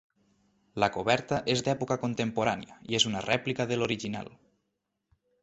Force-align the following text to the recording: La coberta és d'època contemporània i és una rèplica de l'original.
La 0.83 0.87
coberta 0.95 1.37
és 1.55 1.61
d'època 1.67 1.97
contemporània 2.05 2.79
i 2.95 2.99
és 3.01 3.07
una 3.11 3.23
rèplica 3.27 3.69
de 3.75 3.79
l'original. 3.79 4.35